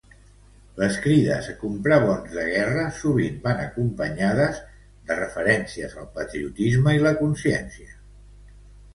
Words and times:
Les 0.83 0.95
crides 1.01 1.49
a 1.49 1.51
comprar 1.63 1.97
bons 2.03 2.31
de 2.37 2.45
guerra 2.47 2.85
sovint 2.99 3.35
van 3.43 3.61
acompanyades 3.65 4.61
de 5.11 5.17
referències 5.19 5.93
al 6.05 6.07
patriotisme 6.15 6.95
i 6.97 7.03
la 7.05 7.13
consciència. 7.21 7.93